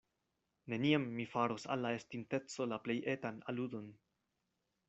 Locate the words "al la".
1.75-1.91